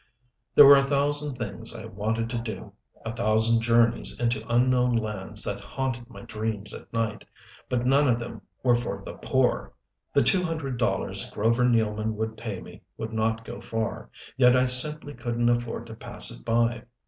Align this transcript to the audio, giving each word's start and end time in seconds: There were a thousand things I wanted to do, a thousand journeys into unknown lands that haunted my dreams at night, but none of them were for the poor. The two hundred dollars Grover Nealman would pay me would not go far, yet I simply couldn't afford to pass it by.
There 0.55 0.65
were 0.65 0.77
a 0.77 0.83
thousand 0.83 1.35
things 1.35 1.75
I 1.75 1.85
wanted 1.85 2.27
to 2.31 2.39
do, 2.39 2.73
a 3.05 3.15
thousand 3.15 3.61
journeys 3.61 4.19
into 4.19 4.43
unknown 4.51 4.95
lands 4.95 5.43
that 5.43 5.63
haunted 5.63 6.09
my 6.09 6.21
dreams 6.23 6.73
at 6.73 6.91
night, 6.91 7.23
but 7.69 7.85
none 7.85 8.07
of 8.07 8.17
them 8.17 8.41
were 8.63 8.73
for 8.73 9.03
the 9.05 9.13
poor. 9.13 9.73
The 10.11 10.23
two 10.23 10.41
hundred 10.41 10.79
dollars 10.79 11.29
Grover 11.29 11.65
Nealman 11.65 12.15
would 12.15 12.35
pay 12.35 12.61
me 12.63 12.81
would 12.97 13.13
not 13.13 13.45
go 13.45 13.61
far, 13.61 14.09
yet 14.37 14.55
I 14.55 14.65
simply 14.65 15.13
couldn't 15.13 15.49
afford 15.49 15.85
to 15.85 15.93
pass 15.93 16.31
it 16.31 16.43
by. 16.43 16.85